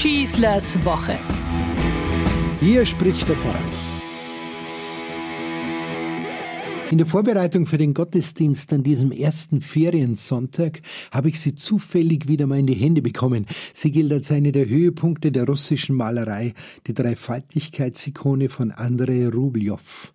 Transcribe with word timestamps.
Schießlers 0.00 0.82
Woche. 0.82 1.18
Hier 2.58 2.86
spricht 2.86 3.28
der 3.28 3.36
Pfarrer. 3.36 3.62
In 6.90 6.96
der 6.96 7.06
Vorbereitung 7.06 7.66
für 7.66 7.76
den 7.76 7.92
Gottesdienst 7.92 8.72
an 8.72 8.82
diesem 8.82 9.12
ersten 9.12 9.60
Feriensonntag 9.60 10.80
habe 11.10 11.28
ich 11.28 11.38
sie 11.38 11.54
zufällig 11.54 12.28
wieder 12.28 12.46
mal 12.46 12.60
in 12.60 12.66
die 12.66 12.72
Hände 12.72 13.02
bekommen. 13.02 13.44
Sie 13.74 13.90
gilt 13.90 14.10
als 14.10 14.32
eine 14.32 14.52
der 14.52 14.66
Höhepunkte 14.66 15.32
der 15.32 15.44
russischen 15.44 15.96
Malerei, 15.96 16.54
die 16.86 16.94
Dreifaltigkeitsikone 16.94 18.48
von 18.48 18.70
Andrei 18.70 19.28
Rublev. 19.28 20.14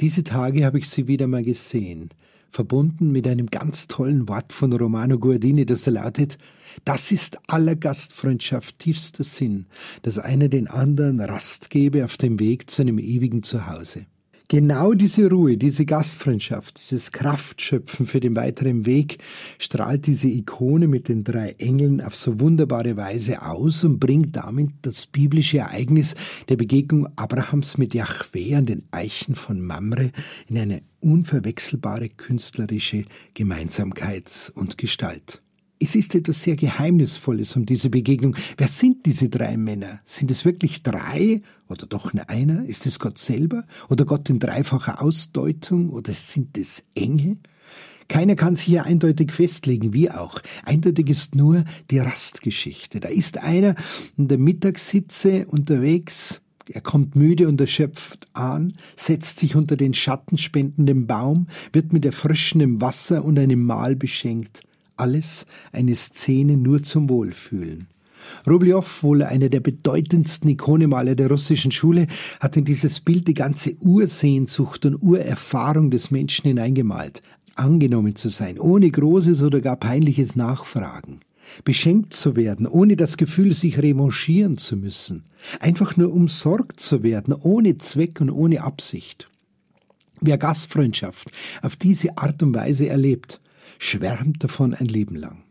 Diese 0.00 0.22
Tage 0.22 0.64
habe 0.64 0.78
ich 0.78 0.88
sie 0.88 1.08
wieder 1.08 1.26
mal 1.26 1.42
gesehen, 1.42 2.10
verbunden 2.54 3.10
mit 3.10 3.26
einem 3.26 3.46
ganz 3.46 3.88
tollen 3.88 4.28
Wort 4.28 4.52
von 4.52 4.72
Romano 4.72 5.18
Guardini, 5.18 5.66
das 5.66 5.82
da 5.82 5.90
lautet, 5.90 6.38
das 6.84 7.12
ist 7.12 7.38
aller 7.48 7.76
Gastfreundschaft 7.76 8.78
tiefster 8.78 9.24
Sinn, 9.24 9.66
dass 10.02 10.18
einer 10.18 10.48
den 10.48 10.68
anderen 10.68 11.20
Rast 11.20 11.68
gebe 11.70 12.04
auf 12.04 12.16
dem 12.16 12.38
Weg 12.38 12.70
zu 12.70 12.82
einem 12.82 12.98
ewigen 12.98 13.42
Zuhause. 13.42 14.06
Genau 14.48 14.92
diese 14.92 15.30
Ruhe, 15.30 15.56
diese 15.56 15.86
Gastfreundschaft, 15.86 16.78
dieses 16.78 17.12
Kraftschöpfen 17.12 18.04
für 18.04 18.20
den 18.20 18.36
weiteren 18.36 18.84
Weg 18.84 19.16
strahlt 19.58 20.06
diese 20.06 20.28
Ikone 20.28 20.86
mit 20.86 21.08
den 21.08 21.24
drei 21.24 21.52
Engeln 21.58 22.02
auf 22.02 22.14
so 22.14 22.40
wunderbare 22.40 22.98
Weise 22.98 23.40
aus 23.40 23.84
und 23.84 23.98
bringt 23.98 24.36
damit 24.36 24.70
das 24.82 25.06
biblische 25.06 25.58
Ereignis 25.58 26.14
der 26.50 26.56
Begegnung 26.56 27.08
Abrahams 27.16 27.78
mit 27.78 27.94
Yahweh 27.94 28.54
an 28.54 28.66
den 28.66 28.82
Eichen 28.90 29.34
von 29.34 29.62
Mamre 29.62 30.10
in 30.46 30.58
eine 30.58 30.82
unverwechselbare 31.00 32.10
künstlerische 32.10 33.06
Gemeinsamkeit 33.32 34.52
und 34.54 34.76
Gestalt. 34.76 35.43
Es 35.84 35.94
ist 35.94 36.14
etwas 36.14 36.42
sehr 36.42 36.56
Geheimnisvolles 36.56 37.56
um 37.56 37.66
diese 37.66 37.90
Begegnung. 37.90 38.34
Wer 38.56 38.68
sind 38.68 39.04
diese 39.04 39.28
drei 39.28 39.58
Männer? 39.58 40.00
Sind 40.06 40.30
es 40.30 40.46
wirklich 40.46 40.82
drei 40.82 41.42
oder 41.68 41.84
doch 41.84 42.14
nur 42.14 42.30
einer? 42.30 42.64
Ist 42.64 42.86
es 42.86 42.98
Gott 42.98 43.18
selber 43.18 43.66
oder 43.90 44.06
Gott 44.06 44.30
in 44.30 44.38
dreifacher 44.38 45.02
Ausdeutung 45.02 45.90
oder 45.90 46.14
sind 46.14 46.56
es 46.56 46.84
Engel? 46.94 47.36
Keiner 48.08 48.34
kann 48.34 48.56
sich 48.56 48.64
hier 48.64 48.86
eindeutig 48.86 49.30
festlegen, 49.30 49.92
wie 49.92 50.10
auch. 50.10 50.40
Eindeutig 50.64 51.10
ist 51.10 51.34
nur 51.34 51.66
die 51.90 51.98
Rastgeschichte. 51.98 53.00
Da 53.00 53.10
ist 53.10 53.42
einer 53.42 53.74
in 54.16 54.28
der 54.28 54.38
Mittagssitze 54.38 55.44
unterwegs, 55.44 56.40
er 56.66 56.80
kommt 56.80 57.14
müde 57.14 57.46
und 57.46 57.60
erschöpft 57.60 58.26
an, 58.32 58.72
setzt 58.96 59.38
sich 59.38 59.54
unter 59.54 59.76
den 59.76 59.92
schattenspendenden 59.92 61.06
Baum, 61.06 61.48
wird 61.74 61.92
mit 61.92 62.06
erfrischendem 62.06 62.80
Wasser 62.80 63.22
und 63.22 63.38
einem 63.38 63.62
Mahl 63.62 63.96
beschenkt 63.96 64.62
alles 64.96 65.46
eine 65.72 65.94
Szene 65.94 66.56
nur 66.56 66.82
zum 66.82 67.08
Wohlfühlen. 67.08 67.88
Rublev, 68.46 69.02
wohl 69.02 69.22
einer 69.22 69.48
der 69.48 69.60
bedeutendsten 69.60 70.50
Ikonemaler 70.50 71.14
der 71.14 71.28
russischen 71.28 71.72
Schule, 71.72 72.06
hat 72.40 72.56
in 72.56 72.64
dieses 72.64 73.00
Bild 73.00 73.28
die 73.28 73.34
ganze 73.34 73.76
Ursehnsucht 73.80 74.86
und 74.86 74.96
Urerfahrung 74.96 75.90
des 75.90 76.10
Menschen 76.10 76.48
hineingemalt. 76.48 77.22
Angenommen 77.54 78.16
zu 78.16 78.28
sein, 78.28 78.58
ohne 78.58 78.90
großes 78.90 79.42
oder 79.42 79.60
gar 79.60 79.76
peinliches 79.76 80.36
Nachfragen. 80.36 81.20
Beschenkt 81.62 82.14
zu 82.14 82.36
werden, 82.36 82.66
ohne 82.66 82.96
das 82.96 83.16
Gefühl, 83.16 83.54
sich 83.54 83.80
revanchieren 83.80 84.58
zu 84.58 84.76
müssen. 84.76 85.24
Einfach 85.60 85.96
nur 85.96 86.12
umsorgt 86.12 86.80
zu 86.80 87.02
werden, 87.02 87.34
ohne 87.34 87.76
Zweck 87.78 88.20
und 88.20 88.30
ohne 88.30 88.62
Absicht. 88.62 89.28
Wer 90.20 90.38
Gastfreundschaft 90.38 91.30
auf 91.62 91.76
diese 91.76 92.16
Art 92.16 92.42
und 92.42 92.54
Weise 92.54 92.88
erlebt, 92.88 93.40
schwärmt 93.78 94.42
davon 94.44 94.74
ein 94.74 94.86
Leben 94.86 95.16
lang. 95.16 95.44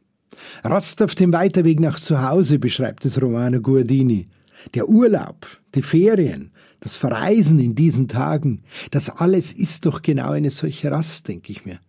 Rast 0.63 1.01
auf 1.01 1.15
dem 1.15 1.33
Weiterweg 1.33 1.79
nach 1.79 1.99
zu 1.99 2.21
Hause, 2.21 2.59
beschreibt 2.59 3.05
es 3.05 3.21
Romano 3.21 3.61
Guardini. 3.61 4.25
Der 4.73 4.87
Urlaub, 4.87 5.45
die 5.75 5.81
Ferien, 5.81 6.51
das 6.79 6.97
Verreisen 6.97 7.59
in 7.59 7.75
diesen 7.75 8.07
Tagen, 8.07 8.63
das 8.91 9.09
alles 9.09 9.53
ist 9.53 9.85
doch 9.85 10.01
genau 10.01 10.31
eine 10.31 10.51
solche 10.51 10.91
Rast, 10.91 11.27
denke 11.27 11.51
ich 11.51 11.65
mir. 11.65 11.79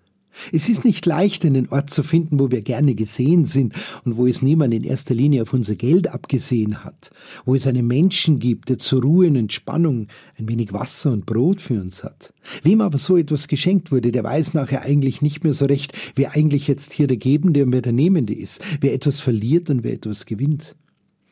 Es 0.53 0.69
ist 0.69 0.85
nicht 0.85 1.07
leicht, 1.07 1.45
einen 1.45 1.69
Ort 1.69 1.91
zu 1.91 2.03
finden, 2.03 2.39
wo 2.39 2.51
wir 2.51 2.63
gerne 2.63 2.95
gesehen 2.95 3.47
sind 3.47 3.75
und 4.05 4.17
wo 4.17 4.27
es 4.27 4.43
niemand 4.43 4.75
in 4.75 4.85
erster 4.85 5.15
Linie 5.15 5.43
auf 5.43 5.53
unser 5.53 5.75
Geld 5.75 6.09
abgesehen 6.09 6.85
hat, 6.85 7.11
wo 7.45 7.55
es 7.55 7.67
einen 7.67 7.87
Menschen 7.87 8.39
gibt, 8.39 8.69
der 8.69 8.79
zur 8.79 9.03
Ruhe 9.03 9.27
und 9.29 9.37
Entspannung 9.37 10.09
ein 10.39 10.49
wenig 10.49 10.73
Wasser 10.73 11.13
und 11.13 11.27
Brot 11.27 11.61
für 11.61 11.81
uns 11.81 12.05
hat. 12.05 12.33
Wem 12.63 12.81
aber 12.81 12.99
so 12.99 13.17
etwas 13.17 13.49
geschenkt 13.49 13.93
wurde, 13.93 14.13
der 14.13 14.25
weiß 14.25 14.55
nachher 14.55 14.83
eigentlich 14.83 15.23
nicht 15.23 15.45
mehr 15.45 15.55
so 15.55 15.67
recht, 15.67 15.93
wer 16.15 16.35
eigentlich 16.35 16.69
jetzt 16.69 16.93
hier 16.93 17.07
der 17.07 17.17
Gebende 17.17 17.65
und 17.65 17.73
wer 17.73 17.83
der 17.83 17.93
Nehmende 17.93 18.35
ist, 18.35 18.63
wer 18.81 18.93
etwas 18.93 19.21
verliert 19.21 19.71
und 19.71 19.85
wer 19.85 19.95
etwas 19.95 20.27
gewinnt. 20.27 20.77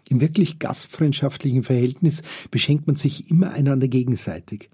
Im 0.08 0.20
wirklich 0.20 0.58
gastfreundschaftlichen 0.58 1.62
Verhältnis 1.62 2.22
beschenkt 2.50 2.86
man 2.86 2.96
sich 2.96 3.30
immer 3.30 3.52
einander 3.52 3.88
gegenseitig. 3.88 4.68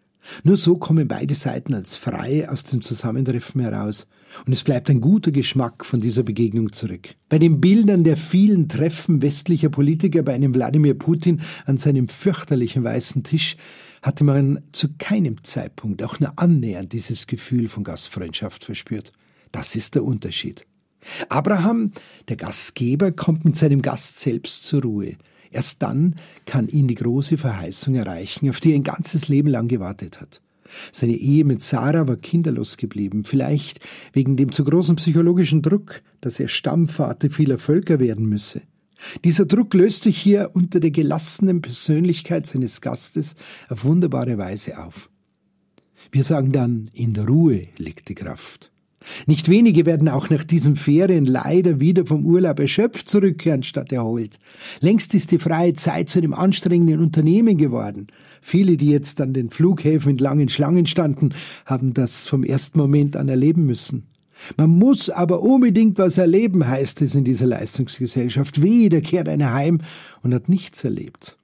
Nur 0.45 0.56
so 0.56 0.77
kommen 0.77 1.09
beide 1.09 1.34
Seiten 1.34 1.75
als 1.75 1.97
frei 1.97 2.49
aus 2.49 2.65
dem 2.65 2.83
Zusammentreffen 2.83 3.61
heraus. 3.61 4.06
Und 4.47 4.53
es 4.53 4.62
bleibt 4.62 4.91
ein 4.91 5.01
guter 5.01 5.31
Geschmack 5.31 5.84
von 5.84 6.01
dieser 6.01 6.23
Begegnung 6.23 6.73
zurück. 6.73 7.15
Bei 7.29 7.39
den 7.39 7.61
Bildern 7.61 8.05
der 8.05 8.17
vielen 8.17 8.69
Treffen 8.69 9.23
westlicher 9.23 9.71
Politiker 9.71 10.23
bei 10.23 10.34
einem 10.34 10.55
Wladimir 10.55 10.95
Putin 10.95 11.41
an 11.65 11.79
seinem 11.79 12.09
fürchterlichen 12.09 12.84
weißen 12.84 13.23
Tisch 13.23 13.56
hatte 14.03 14.25
man 14.25 14.62
zu 14.73 14.89
keinem 14.99 15.43
Zeitpunkt 15.43 16.03
auch 16.03 16.21
nur 16.21 16.33
annähernd 16.39 16.93
dieses 16.93 17.27
Gefühl 17.27 17.69
von 17.69 17.85
Gastfreundschaft 17.85 18.65
verspürt. 18.65 19.12
Das 19.50 19.75
ist 19.77 19.95
der 19.95 20.05
Unterschied. 20.05 20.67
Abraham, 21.29 21.93
der 22.29 22.37
Gastgeber, 22.37 23.12
kommt 23.12 23.45
mit 23.45 23.56
seinem 23.56 23.83
Gast 23.83 24.21
selbst 24.21 24.65
zur 24.65 24.83
Ruhe. 24.83 25.17
Erst 25.51 25.83
dann 25.83 26.17
kann 26.47 26.69
ihn 26.69 26.89
die 26.89 26.95
große 26.95 27.39
Verheißung 27.39 27.95
erreichen, 27.95 28.49
auf 28.51 28.61
die 28.61 28.73
er 28.73 28.77
ein 28.77 28.83
ganzes 28.83 29.29
Leben 29.29 29.49
lang 29.49 29.69
gewartet 29.69 30.21
hat. 30.21 30.41
Seine 30.93 31.15
Ehe 31.15 31.45
mit 31.45 31.63
Sarah 31.63 32.07
war 32.07 32.17
kinderlos 32.17 32.77
geblieben, 32.77 33.25
vielleicht 33.25 33.81
wegen 34.13 34.37
dem 34.37 34.53
zu 34.53 34.65
großen 34.65 34.97
psychologischen 34.97 35.63
Druck, 35.63 36.03
dass 36.21 36.41
er 36.41 36.49
Stammvater 36.49 37.31
vieler 37.31 37.59
Völker 37.59 37.99
werden 38.01 38.29
müsse. 38.29 38.63
Dieser 39.25 39.47
Druck 39.47 39.75
löst 39.75 40.03
sich 40.03 40.19
hier 40.19 40.51
unter 40.55 40.81
der 40.81 40.91
gelassenen 40.91 41.63
Persönlichkeit 41.63 42.47
seines 42.47 42.81
Gastes 42.81 43.37
auf 43.69 43.85
wunderbare 43.85 44.39
Weise 44.39 44.83
auf. 44.83 45.09
Wir 46.11 46.25
sagen 46.25 46.53
dann, 46.53 46.91
in 46.93 47.15
der 47.15 47.27
Ruhe 47.27 47.69
liegt 47.77 48.09
die 48.09 48.15
Kraft. 48.15 48.71
Nicht 49.27 49.49
wenige 49.49 49.87
werden 49.87 50.09
auch 50.09 50.29
nach 50.29 50.45
diesen 50.45 50.77
Ferien 50.77 51.25
leider 51.25 51.81
wieder 51.81 52.05
vom 52.05 52.27
Urlaub 52.27 52.59
erschöpft 52.59 53.09
zurückkehren 53.09 53.63
statt 53.63 53.93
erholt. 53.93 54.39
Längst 54.81 55.15
ist 55.15 55.31
die 55.31 55.39
freie 55.39 55.75
Zeit 55.75 56.09
zu 56.09 56.19
einem 56.19 56.35
anstrengenden 56.35 57.01
Unternehmen 57.01 57.57
geworden. 57.57 58.09
Viele, 58.41 58.77
die 58.77 58.91
jetzt 58.91 59.21
an 59.21 59.33
den 59.33 59.51
Flughäfen 59.51 60.13
in 60.13 60.19
langen 60.19 60.49
Schlangen 60.49 60.87
standen, 60.87 61.35
haben 61.65 61.95
das 61.95 62.27
vom 62.27 62.45
ersten 62.45 62.79
Moment 62.79 63.17
an 63.17 63.29
erleben 63.29 63.67
müssen. 63.67 64.09
Man 64.57 64.71
muss 64.71 65.11
aber 65.11 65.43
unbedingt 65.43 65.99
was 65.99 66.19
erleben, 66.19 66.67
heißt 66.67 67.03
es 67.03 67.15
in 67.15 67.25
dieser 67.25 67.47
Leistungsgesellschaft. 67.47 68.63
Weh, 68.63 68.89
der 68.89 69.01
kehrt 69.01 69.29
einer 69.29 69.53
heim 69.53 69.81
und 70.23 70.35
hat 70.35 70.49
nichts 70.49 70.85
erlebt. 70.85 71.38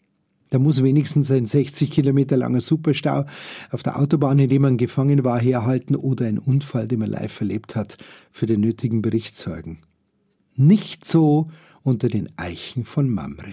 Da 0.54 0.60
muss 0.60 0.84
wenigstens 0.84 1.32
ein 1.32 1.46
60 1.46 1.90
Kilometer 1.90 2.36
langer 2.36 2.60
Superstau 2.60 3.24
auf 3.72 3.82
der 3.82 3.98
Autobahn, 3.98 4.38
in 4.38 4.48
dem 4.48 4.62
man 4.62 4.76
gefangen 4.76 5.24
war, 5.24 5.40
herhalten 5.40 5.96
oder 5.96 6.26
ein 6.26 6.38
Unfall, 6.38 6.86
den 6.86 7.00
man 7.00 7.08
live 7.08 7.40
erlebt 7.40 7.74
hat, 7.74 7.98
für 8.30 8.46
den 8.46 8.60
nötigen 8.60 9.02
Bericht 9.02 9.36
sorgen. 9.36 9.80
Nicht 10.54 11.04
so 11.04 11.48
unter 11.82 12.06
den 12.06 12.28
Eichen 12.36 12.84
von 12.84 13.10
Mamre. 13.10 13.50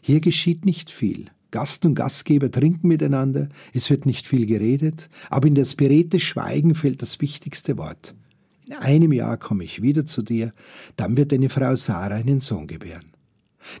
Hier 0.00 0.20
geschieht 0.20 0.64
nicht 0.64 0.92
viel. 0.92 1.24
Gast 1.50 1.84
und 1.84 1.96
Gastgeber 1.96 2.52
trinken 2.52 2.86
miteinander, 2.86 3.48
es 3.74 3.90
wird 3.90 4.06
nicht 4.06 4.24
viel 4.24 4.46
geredet, 4.46 5.10
aber 5.30 5.48
in 5.48 5.56
das 5.56 5.74
beredte 5.74 6.20
Schweigen 6.20 6.76
fällt 6.76 7.02
das 7.02 7.20
wichtigste 7.20 7.76
Wort. 7.78 8.14
In 8.64 8.74
einem 8.74 9.12
Jahr 9.12 9.38
komme 9.38 9.64
ich 9.64 9.82
wieder 9.82 10.06
zu 10.06 10.22
dir, 10.22 10.52
dann 10.94 11.16
wird 11.16 11.32
deine 11.32 11.48
Frau 11.48 11.74
Sarah 11.74 12.14
einen 12.14 12.40
Sohn 12.40 12.68
gebären. 12.68 13.06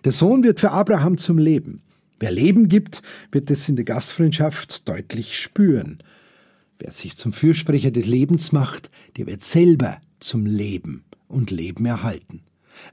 Der 0.02 0.10
Sohn 0.10 0.42
wird 0.42 0.58
für 0.58 0.72
Abraham 0.72 1.18
zum 1.18 1.38
Leben. 1.38 1.82
Wer 2.20 2.32
Leben 2.32 2.68
gibt, 2.68 3.02
wird 3.30 3.50
es 3.50 3.68
in 3.68 3.76
der 3.76 3.84
Gastfreundschaft 3.84 4.88
deutlich 4.88 5.38
spüren. 5.38 5.98
Wer 6.78 6.90
sich 6.90 7.16
zum 7.16 7.32
Fürsprecher 7.32 7.90
des 7.90 8.06
Lebens 8.06 8.52
macht, 8.52 8.90
der 9.16 9.26
wird 9.26 9.42
selber 9.42 10.00
zum 10.20 10.46
Leben 10.46 11.04
und 11.28 11.50
Leben 11.50 11.86
erhalten. 11.86 12.42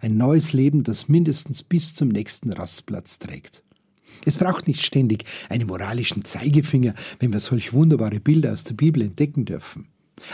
Ein 0.01 0.17
neues 0.17 0.53
Leben, 0.53 0.83
das 0.83 1.07
mindestens 1.07 1.63
bis 1.63 1.95
zum 1.95 2.09
nächsten 2.09 2.51
Rastplatz 2.51 3.19
trägt. 3.19 3.63
Es 4.25 4.35
braucht 4.35 4.67
nicht 4.67 4.85
ständig 4.85 5.25
einen 5.49 5.67
moralischen 5.67 6.23
Zeigefinger, 6.23 6.93
wenn 7.19 7.33
wir 7.33 7.39
solch 7.39 7.73
wunderbare 7.73 8.19
Bilder 8.19 8.53
aus 8.53 8.63
der 8.63 8.75
Bibel 8.75 9.01
entdecken 9.01 9.45
dürfen. 9.45 9.87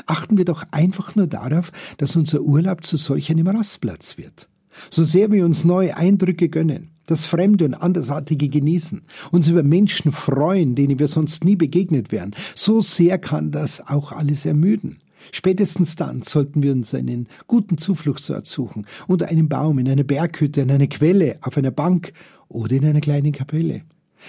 Achten 0.05 0.37
wir 0.37 0.45
doch 0.45 0.63
einfach 0.71 1.15
nur 1.15 1.27
darauf, 1.27 1.71
dass 1.97 2.15
unser 2.15 2.41
Urlaub 2.41 2.85
zu 2.85 2.97
solch 2.97 3.31
einem 3.31 3.47
Rastplatz 3.47 4.17
wird. 4.17 4.47
So 4.89 5.03
sehr 5.03 5.31
wir 5.31 5.45
uns 5.45 5.65
neue 5.65 5.97
Eindrücke 5.97 6.49
gönnen, 6.49 6.90
das 7.11 7.25
Fremde 7.25 7.65
und 7.65 7.73
Andersartige 7.73 8.49
genießen, 8.49 9.01
uns 9.31 9.47
über 9.47 9.63
Menschen 9.63 10.11
freuen, 10.11 10.75
denen 10.75 10.97
wir 10.97 11.07
sonst 11.07 11.43
nie 11.43 11.55
begegnet 11.55 12.11
wären, 12.11 12.31
so 12.55 12.81
sehr 12.81 13.19
kann 13.19 13.51
das 13.51 13.85
auch 13.85 14.11
alles 14.11 14.45
ermüden. 14.45 14.99
Spätestens 15.31 15.95
dann 15.95 16.23
sollten 16.23 16.63
wir 16.63 16.71
uns 16.71 16.95
einen 16.95 17.27
guten 17.47 17.77
Zufluchtsort 17.77 18.47
suchen, 18.47 18.87
unter 19.07 19.27
einem 19.27 19.49
Baum, 19.49 19.77
in 19.77 19.87
einer 19.87 20.03
Berghütte, 20.03 20.63
an 20.63 20.71
einer 20.71 20.87
Quelle, 20.87 21.37
auf 21.41 21.57
einer 21.57 21.71
Bank 21.71 22.13
oder 22.47 22.75
in 22.75 22.85
einer 22.85 23.01
kleinen 23.01 23.31
Kapelle. 23.31 23.83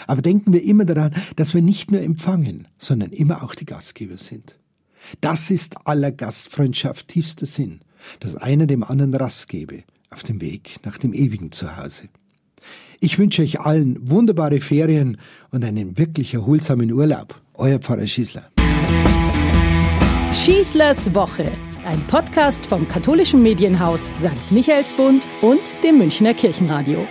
Aber 0.07 0.23
denken 0.23 0.53
wir 0.53 0.63
immer 0.63 0.85
daran, 0.85 1.15
dass 1.37 1.55
wir 1.55 1.63
nicht 1.63 1.91
nur 1.91 2.01
empfangen, 2.01 2.67
sondern 2.79 3.11
immer 3.11 3.43
auch 3.43 3.55
die 3.55 3.67
Gastgeber 3.67 4.19
sind. 4.19 4.59
Das 5.21 5.51
ist 5.51 5.87
aller 5.87 6.13
Gastfreundschaft 6.13 7.09
tiefster 7.09 7.47
Sinn, 7.47 7.81
dass 8.21 8.37
einer 8.37 8.67
dem 8.67 8.85
anderen 8.85 9.15
Rast 9.15 9.49
gebe 9.49 9.85
auf 10.11 10.23
dem 10.23 10.41
Weg 10.41 10.77
nach 10.85 10.99
dem 10.99 11.13
ewigen 11.13 11.53
Zuhause. 11.53 12.09
Ich 13.01 13.19
wünsche 13.19 13.43
euch 13.43 13.61
allen 13.61 13.99
wunderbare 14.09 14.61
Ferien 14.61 15.19
und 15.51 15.65
einen 15.65 15.99
wirklich 15.99 16.35
erholsamen 16.35 16.93
Urlaub. 16.93 17.41
Euer 17.55 17.79
Pfarrer 17.79 18.07
Schießler. 18.07 18.51
Schießlers 20.33 21.15
Woche, 21.15 21.51
ein 21.85 22.01
Podcast 22.07 22.65
vom 22.65 22.89
katholischen 22.89 23.43
Medienhaus 23.43 24.15
St. 24.21 24.53
Michaelsbund 24.53 25.27
und 25.41 25.61
dem 25.85 25.99
Münchner 25.99 26.35
Kirchenradio. 26.35 27.07